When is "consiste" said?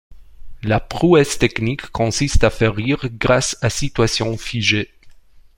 1.91-2.43